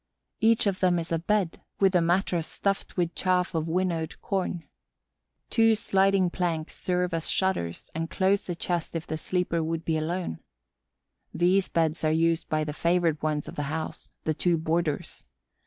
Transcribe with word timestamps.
Each 0.39 0.65
of 0.65 0.79
them 0.79 0.97
is 0.97 1.11
a 1.11 1.19
bed, 1.19 1.61
with 1.79 1.93
a 1.93 2.01
mattress 2.01 2.47
stuffed 2.47 2.97
with 2.97 3.13
chaff 3.13 3.53
of 3.53 3.67
winnowed 3.67 4.19
corn. 4.19 4.63
Two 5.51 5.75
sliding 5.75 6.31
planks 6.31 6.75
serve 6.75 7.13
as 7.13 7.29
shutters 7.29 7.91
and 7.93 8.09
close 8.09 8.47
the 8.47 8.55
chest 8.55 8.95
if 8.95 9.05
the 9.05 9.15
sleeper 9.15 9.63
would 9.63 9.85
be 9.85 9.97
alone. 9.99 10.39
These 11.35 11.69
beds 11.69 12.03
are 12.03 12.11
used 12.11 12.49
by 12.49 12.63
the 12.63 12.73
favored 12.73 13.21
ones 13.21 13.47
of 13.47 13.53
the 13.53 13.61
house, 13.69 14.09
the 14.23 14.33
two 14.33 14.57
boarders. 14.57 15.23